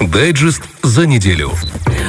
[0.00, 1.52] Дайджест за неделю.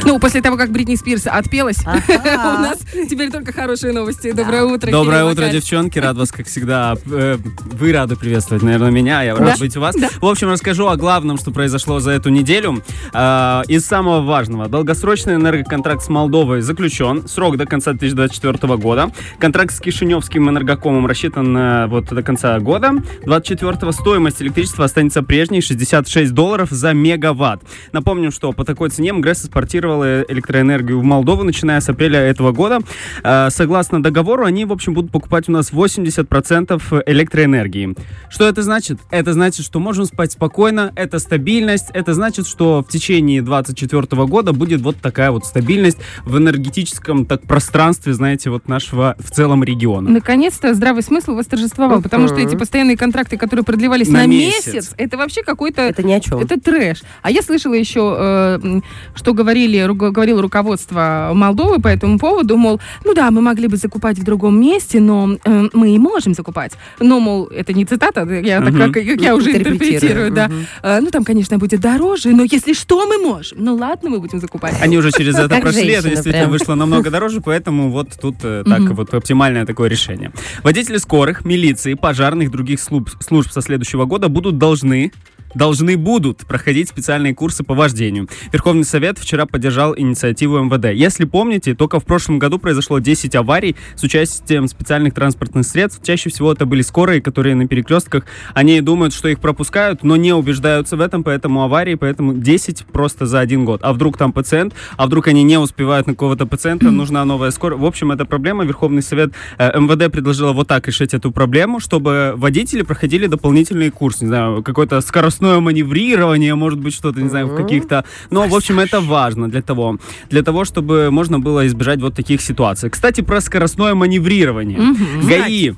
[0.07, 4.31] Ну, после того, как Бритни Спирс отпелась, у нас теперь только хорошие новости.
[4.31, 5.99] Доброе утро, Доброе утро, девчонки.
[5.99, 6.95] Рад вас, как всегда.
[7.11, 7.37] Э,
[7.73, 9.21] Вы рады приветствовать, наверное, меня.
[9.23, 9.97] Я рад быть у вас.
[10.21, 12.81] В общем, расскажу о главном, что произошло за эту неделю.
[13.11, 14.69] А, Из самого важного.
[14.69, 17.27] Долгосрочный энергоконтракт с Молдовой заключен.
[17.27, 19.11] Срок до конца 2024 года.
[19.39, 22.93] Контракт с Кишиневским энергокомом рассчитан вот до конца года.
[23.25, 27.61] 24 стоимость электричества останется прежней 66 долларов за мегаватт.
[27.91, 29.49] Напомним, что по такой цене МГРЭС
[29.97, 32.79] экспортировала электроэнергию в Молдову, начиная с апреля этого года.
[33.23, 37.95] Э, Согласно договору, они, в общем, будут покупать у нас 80% электроэнергии.
[38.29, 38.99] Что это значит?
[39.09, 44.53] Это значит, что можем спать спокойно, это стабильность, это значит, что в течение 2024 года
[44.53, 50.09] будет вот такая вот стабильность в энергетическом так пространстве, знаете, вот нашего в целом региона.
[50.09, 54.93] Наконец-то здравый смысл восторжествовал, потому что эти постоянные контракты, которые продлевались на, На месяц, месяц.
[54.97, 55.81] это вообще какой-то...
[55.81, 56.39] Это ни о чем.
[56.39, 57.03] Это трэш.
[57.21, 58.81] А я слышала еще, э,
[59.15, 63.77] что говорили, ру- говорило руководство Молдовы по этому поводу, мол, ну да, мы могли бы
[63.77, 66.73] закупать в другом месте, но э, мы и можем закупать.
[66.99, 70.31] Но, мол, это не цитата, я так как, как я уже Интерпретирую.
[70.31, 70.49] да.
[70.83, 73.57] Э, ну там, конечно, будет дороже, но если что, мы можем.
[73.61, 74.75] Ну ладно, мы будем закупать.
[74.81, 78.63] Они уже через это Как прошли, это действительно вышло намного дороже, поэтому вот тут э,
[78.65, 80.31] так вот оптимальное такое решение.
[80.63, 85.11] Водители скорых, милиции, пожарных, других служб со следующего года будут должны
[85.57, 88.29] должны будут проходить специальные курсы по вождению.
[88.53, 90.93] Верховный Совет вчера поддержал инициативу МВД.
[90.93, 96.01] Если помните, только в прошлом году произошло 10 аварий с участием специальных транспортных средств.
[96.03, 100.33] Чаще всего это были скорые, которые на перекрестках, они думают, что их пропускают, но не
[100.33, 103.81] убеждаются в этом, поэтому аварии, поэтому 10 просто за один год.
[103.83, 107.79] А вдруг там пациент, а вдруг они не успевают на какого-то пациента, нужна новая скорая.
[107.79, 108.63] В общем, это проблема.
[108.63, 114.25] Верховный Совет э, МВД предложила вот так решить эту проблему, чтобы водители проходили дополнительные курсы,
[114.25, 115.01] не знаю, какое-то
[115.47, 118.03] скоростное маневрирование, может быть, что-то, не знаю, в каких-то...
[118.31, 119.97] Но, в общем, это важно для того,
[120.29, 122.89] для того, чтобы можно было избежать вот таких ситуаций.
[122.89, 124.79] Кстати, про скоростное маневрирование.
[125.23, 125.73] ГАИ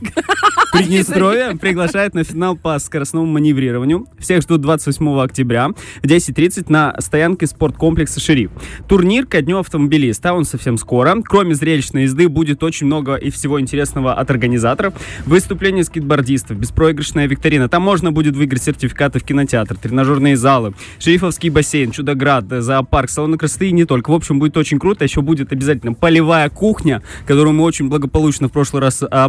[0.72, 4.06] Приднестровье приглашает на финал по скоростному маневрированию.
[4.18, 8.50] Всех ждут 28 октября в 10.30 на стоянке спорткомплекса «Шериф».
[8.88, 11.16] Турнир ко дню автомобилиста, он совсем скоро.
[11.24, 14.94] Кроме зрелищной езды будет очень много и всего интересного от организаторов.
[15.24, 17.68] Выступления скейтбордистов, беспроигрышная викторина.
[17.68, 23.68] Там можно будет выиграть сертификаты в кинотеатр, тренажерные залы, шерифовский бассейн, чудоград, зоопарк, салоны красоты
[23.68, 24.10] и не только.
[24.10, 25.04] В общем, будет очень круто.
[25.04, 29.24] Еще будет обязательно полевая кухня, которую мы очень благополучно в прошлый раз а,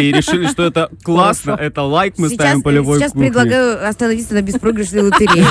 [0.00, 3.26] обсудили и решили, что это классно, это лайк мы сейчас ставим полевой сейчас кухне.
[3.28, 5.46] предлагаю остановиться на беспроигрышной лотерее.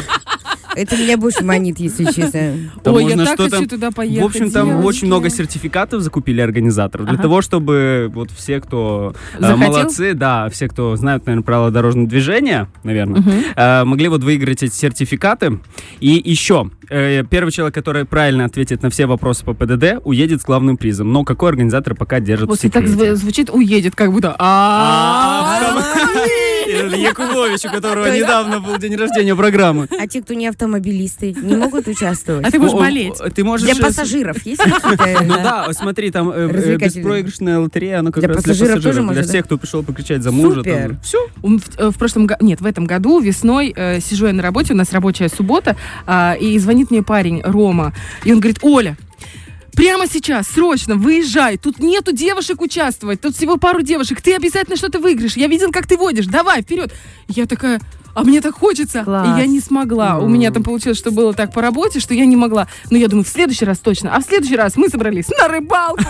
[0.76, 2.54] Это меня больше манит, если честно.
[2.84, 4.22] Там Ой, я так хочу туда поехать.
[4.24, 4.88] В общем, там девочки.
[4.88, 7.24] очень много сертификатов закупили организаторов для Ага.
[7.24, 12.68] того, чтобы вот все, кто э, молодцы, да, все, кто знают, наверное, правила дорожного движения,
[12.84, 13.32] наверное, Мгм.
[13.56, 15.60] э, могли вот выиграть эти сертификаты.
[16.00, 20.46] И еще, э, первый человек, который правильно ответит на все вопросы по ПДД, уедет с
[20.46, 21.12] главным призом.
[21.12, 24.36] Но какой организатор пока держит в После так звучит, уедет, как будто.
[24.40, 25.72] А,
[26.98, 29.88] Якубович, у которого недавно был день рождения программы.
[30.00, 32.46] А те, кто не автомобилисты, не могут участвовать.
[32.46, 33.16] А ты будешь болеть.
[33.34, 33.66] Ты можешь...
[33.66, 35.24] Для э, пассажиров есть какие-то?
[35.24, 39.46] Ну да, смотри, там э, э, беспроигрышная лотерея, она как раз для пассажиров, для всех,
[39.46, 40.62] кто пришел покричать за мужа.
[41.04, 41.28] Все.
[41.42, 44.74] В, э, в прошлом году, нет, в этом году весной э, сижу я на работе,
[44.74, 45.76] у нас рабочая суббота,
[46.06, 47.94] а, и звонит мне парень Рома,
[48.24, 48.98] и он говорит, Оля,
[49.76, 51.58] Прямо сейчас, срочно, выезжай.
[51.58, 53.22] Тут нету девушек участвовать.
[53.22, 54.22] Тут всего пару девушек.
[54.22, 55.38] Ты обязательно что-то выиграешь.
[55.38, 56.26] Я видел, как ты водишь.
[56.26, 56.94] Давай, вперед.
[57.28, 57.80] Я такая,
[58.20, 59.04] а мне так хочется.
[59.04, 59.28] Класс.
[59.28, 60.20] И я не смогла.
[60.20, 62.68] У меня там получилось, что было так по работе, что я не могла.
[62.90, 64.14] Но я думаю, в следующий раз точно.
[64.14, 66.04] А в следующий раз мы собрались на рыбалку.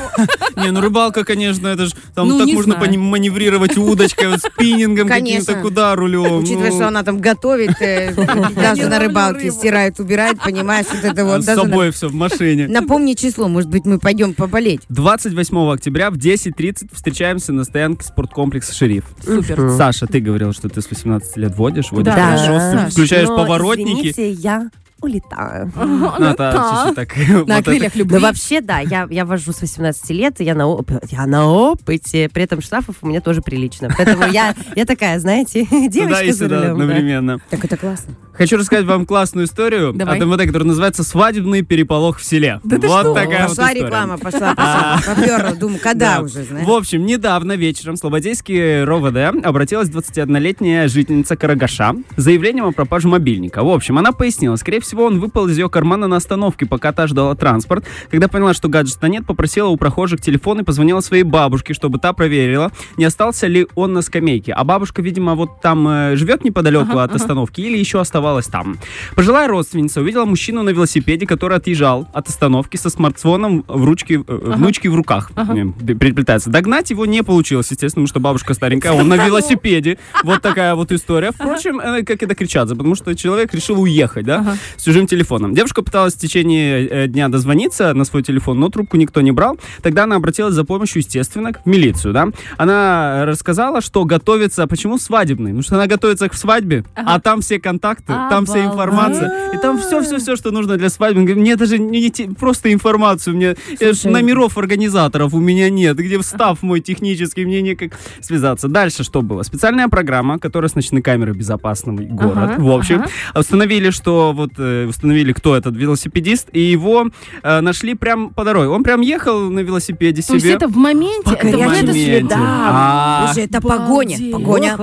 [0.56, 5.46] Не, ну рыбалка, конечно, это же там Ну, так можно маневрировать удочкой, спиннингом Конечно.
[5.46, 6.40] каким-то куда рулем.
[6.40, 8.14] Учитывая, ну, что она там готовит, э,
[8.56, 11.44] даже на рыбалке стирает, убирает, понимаешь, вот это вот.
[11.44, 12.68] с собой все в машине.
[12.68, 14.82] Напомни число, может быть, мы пойдем поболеть.
[14.90, 19.06] 28 октября в 10.30 встречаемся на стоянке спорткомплекса «Шериф».
[19.24, 19.72] Супер.
[19.78, 22.74] Саша, ты говорил, что ты с 18 лет водишь, водишь Да, хорошо, да.
[22.88, 23.90] вклю- включаешь Но, поворотники.
[24.12, 24.70] извините, я
[25.02, 25.72] улетаю.
[26.00, 27.16] Ну, ну так.
[27.48, 28.14] На крыльях любви.
[28.16, 31.48] Да вообще, да, я, я вожу с 18 лет, и я на, оп- я на
[31.48, 33.90] опыте, при этом штрафов у меня тоже прилично.
[33.98, 36.72] Поэтому я, я такая, знаете, девочка и за сюда рулем.
[36.74, 37.40] одновременно.
[37.50, 38.14] Так это классно.
[38.34, 40.18] Хочу рассказать вам классную историю Давай.
[40.18, 42.62] от МВД, которая называется «Свадебный переполох в селе».
[42.64, 43.14] Да ты вот что?
[43.14, 43.86] такая вот Пошла история.
[43.86, 45.00] реклама, пошла, пошла.
[45.16, 46.22] Поперла, думаю, когда Да.
[46.22, 46.66] уже, знаешь?
[46.66, 53.64] В общем, недавно вечером Слободейский РОВД обратилась 21-летняя жительница Карагаша с заявлением о пропаже мобильника.
[53.64, 56.92] В общем, она пояснила, скорее всего, всего, он выпал из ее кармана на остановке, пока
[56.92, 57.86] та ждала транспорт.
[58.10, 62.12] Когда поняла, что гаджета нет, попросила у прохожих телефон и позвонила своей бабушке, чтобы та
[62.14, 64.52] проверила, не остался ли он на скамейке.
[64.54, 67.16] А бабушка, видимо, вот там э, живет неподалеку Ага, от ага.
[67.18, 68.80] остановки или еще оставалась там.
[69.16, 74.22] Пожилая родственница увидела мужчину на велосипеде, который отъезжал от остановки со смартфоном в ручке, э,
[74.28, 75.32] внучки в руках.
[75.36, 75.56] Ага.
[75.56, 76.50] э, переплетается.
[76.50, 79.98] Догнать его не получилось, естественно, потому что бабушка старенькая, он на велосипеде.
[80.24, 81.32] Вот такая вот история.
[81.32, 84.58] Впрочем, э, как и докричаться, потому что человек решил уехать, да.
[84.80, 85.54] С чужим телефоном.
[85.54, 89.60] Девушка пыталась в течение э, дня дозвониться на свой телефон, но трубку никто не брал.
[89.82, 92.30] Тогда она обратилась за помощью, естественно, в милицию, да.
[92.58, 95.52] Она рассказала, что готовится, почему свадебный?
[95.52, 99.80] Потому что она готовится к свадьбе, а там все контакты, там вся информация, и там
[99.80, 101.22] все-все-все, что нужно для свадьбы.
[101.22, 104.12] Говорит, Мне даже не, не просто информацию, мне э, Слушай.
[104.12, 108.70] номеров организаторов у меня нет, где встав мой технический, мне некак связаться.
[108.70, 109.44] Дальше что было?
[109.44, 112.38] Специальная программа, которая с ночной камеры безопасный город.
[112.38, 113.40] Ага, в общем, ага.
[113.40, 117.08] установили, что вот э, установили, кто этот велосипедист, и его
[117.44, 118.70] э, нашли прям по дороге.
[118.70, 120.56] Он прям ехал на велосипеде То есть себе.
[120.56, 122.04] это в моменте, это в горячим это моменте.
[122.20, 122.40] следам.
[122.42, 124.18] А, Слушай, это погоня.
[124.32, 124.78] Погоня,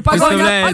[0.00, 0.72] погоня.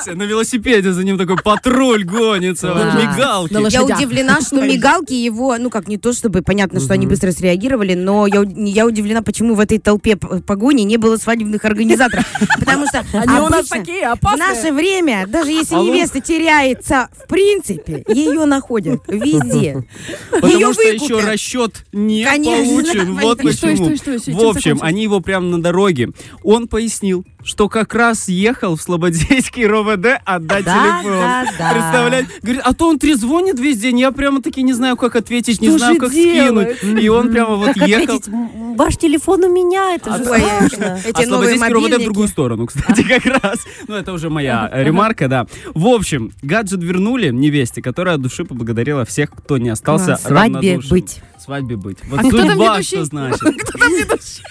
[0.00, 3.54] Все На велосипеде за ним такой патруль гонится, мигалки.
[3.72, 7.94] Я удивлена, что мигалки его, ну как не то чтобы понятно, что они быстро среагировали,
[7.94, 12.24] но я, уд- я удивлена, почему в этой толпе погони не было свадебных организаторов.
[12.58, 18.04] Потому что Они у нас обычно в наше время, даже если невеста теряется, в принципе,
[18.08, 19.84] ее находят везде.
[20.30, 23.14] Потому Ее что еще расчет не Конечно, получен.
[23.14, 24.38] Вот почему.
[24.38, 26.10] В общем, они его прям на дороге.
[26.42, 31.12] Он пояснил, что как раз ехал в Слободейский РОВД отдать Да, телефон.
[31.20, 31.70] да, да.
[31.72, 32.28] Представляете?
[32.42, 35.68] Говорит, а то он трезвонит весь день, я прямо таки не знаю, как ответить, не
[35.68, 36.76] Что знаю, же как делать?
[36.78, 37.02] скинуть.
[37.02, 38.16] И он прямо вот Как ехал.
[38.16, 38.32] ответить?
[38.76, 41.00] Ваш телефон у меня, это же Ой, страшно.
[41.04, 43.60] Эти а Слободейский РОВД в другую сторону, кстати, как раз.
[43.86, 45.46] Ну, это уже моя э, ремарка, да.
[45.72, 50.90] В общем, гаджет вернули невесте, которая от души поблагодарила всех, кто не остался Свадьбе равнодушен.
[50.90, 51.20] быть.
[51.38, 51.98] Свадьбе быть.
[52.08, 52.96] Вот А кто там ведущий?
[52.96, 53.40] что значит.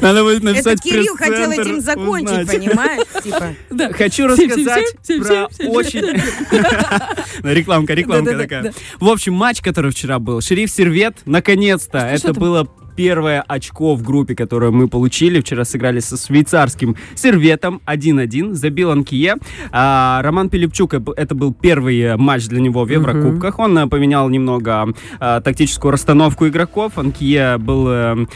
[0.00, 2.64] Надо будет Это написать Кирилл хотел этим закончить, узнать.
[2.64, 3.02] понимаешь?
[3.22, 3.54] Типа.
[3.70, 3.92] Да.
[3.92, 6.04] Хочу рассказать про очень...
[7.42, 8.62] Рекламка, рекламка такая.
[8.64, 8.70] да.
[9.00, 14.34] В общем, матч, который вчера был, Шериф Сервет, наконец-то, это было первое очко в группе,
[14.34, 15.40] которое мы получили.
[15.40, 18.54] Вчера сыграли со швейцарским серветом 1-1.
[18.54, 19.36] Забил Анкие.
[19.72, 23.58] А, Роман Пилипчук, э, это был первый э, матч для него в Еврокубках.
[23.58, 24.88] Он э, поменял немного
[25.20, 26.98] э, тактическую расстановку игроков.
[26.98, 28.26] Анкие был э,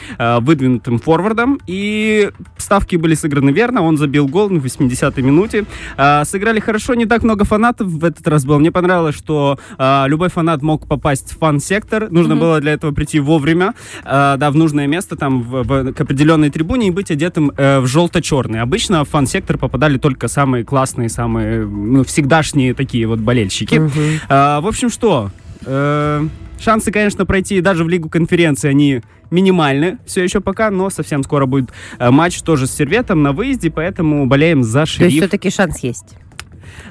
[0.41, 1.59] выдвинутым форвардом.
[1.67, 3.83] И ставки были сыграны верно.
[3.83, 5.65] Он забил гол в 80-й минуте.
[5.97, 8.59] А, Сыграли хорошо, не так много фанатов в этот раз было.
[8.59, 12.11] Мне понравилось, что а, любой фанат мог попасть в фан-сектор.
[12.11, 12.41] Нужно Мгм.
[12.41, 16.51] было для этого прийти вовремя, а, да, в нужное место, там, в- в- к определенной
[16.51, 18.61] трибуне и быть одетым э, в желто-черный.
[18.61, 23.81] Обычно в фан-сектор попадали только самые классные, самые, ну, всегдашние такие вот болельщики.
[24.29, 25.31] А, в общем, что?
[25.67, 26.27] Э,
[26.61, 31.47] шансы, конечно, пройти даже в Лигу конференции, они минимальны все еще пока, но совсем скоро
[31.47, 35.13] будет э, матч тоже с Серветом на выезде, поэтому болеем за То есть шериф.
[35.15, 36.17] все-таки шанс есть.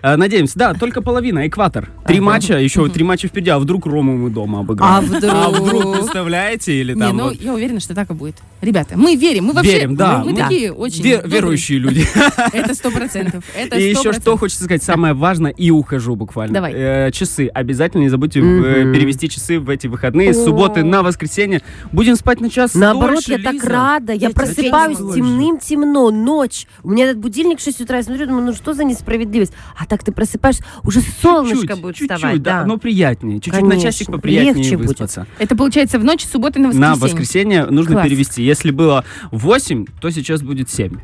[0.01, 1.89] Э, Надеемся, да, только половина, экватор.
[2.05, 4.93] Три матча, еще три матча впереди, а вдруг Рому мы дома обыграем?
[4.93, 5.23] А вдруг?
[5.33, 8.35] А вдруг, представляете, или Не, там ну, вот я уверена, что так и будет.
[8.61, 9.73] Ребята, мы верим, мы вообще...
[9.73, 10.23] Верим, да.
[10.23, 11.03] Мы, такие очень...
[11.03, 12.05] верующие люди.
[12.53, 13.43] Это сто процентов.
[13.55, 13.99] Это И 100%.
[13.99, 16.53] еще что хочется сказать, самое важное, и ухожу буквально.
[16.53, 16.73] Давай.
[16.73, 17.47] Э, часы.
[17.53, 21.61] Обязательно не забудьте э, перевести часы в эти выходные, с субботы на воскресенье.
[21.91, 24.13] Будем спать на час Наоборот, я так рада.
[24.13, 26.67] Я просыпаюсь темным-темно, ночь.
[26.83, 29.53] У меня этот будильник в 6 утра, я смотрю, думаю, ну что за несправедливость?
[29.75, 32.41] А так ты просыпаешься, уже солнышко Чуть-чуть, будет чуть-чуть, вставать.
[32.43, 32.65] да, Да.
[32.65, 33.39] но приятнее.
[33.39, 33.91] Чуть-чуть на Конечно.
[33.91, 34.87] часик поприятнее Легче будет.
[34.89, 35.27] выспаться.
[35.39, 36.89] Это получается в ночь с субботы на воскресенье.
[36.89, 38.05] На воскресенье нужно Класс.
[38.07, 38.43] перевести.
[38.43, 40.97] Если было 8, то сейчас будет 7.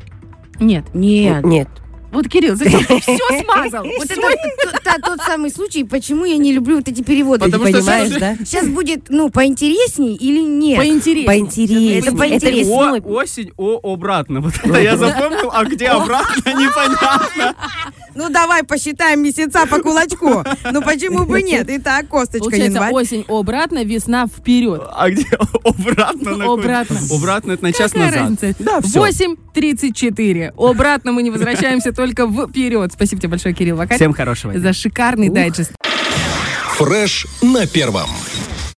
[0.59, 0.85] Нет.
[0.93, 1.43] Нет.
[1.45, 1.67] Нет.
[2.11, 3.83] Вот, Кирилл, зачем ты все смазал?
[3.85, 7.45] Вот это та- тот самый случай, почему я не люблю вот эти переводы.
[7.45, 8.35] Потому Ты что понимаешь, сейчас- да?
[8.45, 10.77] Сейчас будет, ну, поинтересней или нет?
[10.77, 11.25] поинтереснее.
[11.25, 11.99] Поинтереснее.
[11.99, 13.01] Это поинтереснее.
[13.01, 14.41] О, осень, о, обратно.
[14.41, 17.55] Вот это я запомнил, а где обратно, непонятно.
[18.15, 20.43] Ну, давай посчитаем месяца по кулачку.
[20.71, 21.65] Ну, почему бы нет?
[21.69, 22.93] Итак, косточка, Получается, январь.
[22.93, 24.81] осень обратно, весна вперед.
[24.91, 25.25] А где
[25.63, 26.79] обратно находится?
[26.79, 26.97] Обратно.
[27.11, 28.21] Обратно это на час Какая назад.
[28.21, 28.55] разница?
[28.59, 29.05] Да, всё.
[29.07, 30.53] 8.34.
[30.57, 32.91] Обратно мы не возвращаемся, только вперед.
[32.93, 34.61] Спасибо тебе большое, Кирилл Вакарь, Всем хорошего дня.
[34.61, 35.71] за шикарный дайджест.
[36.77, 38.09] Фреш на первом.